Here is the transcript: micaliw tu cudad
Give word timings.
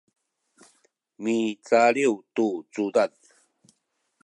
micaliw 1.23 2.13
tu 2.35 2.47
cudad 2.73 3.11